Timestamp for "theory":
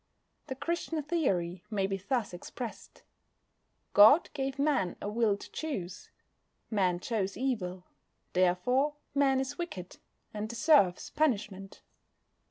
1.03-1.63